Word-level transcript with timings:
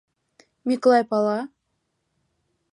—Миклай 0.67 1.03
пала? 1.09 1.39